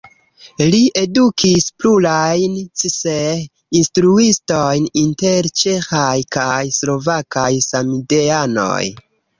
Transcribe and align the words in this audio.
Li 0.69 0.77
edukis 1.01 1.67
plurajn 1.81 2.55
Cseh-instruistojn 2.83 4.89
inter 5.05 5.51
ĉeĥaj 5.63 6.19
kaj 6.39 6.61
slovakaj 6.81 7.49
samideanoj. 7.73 8.83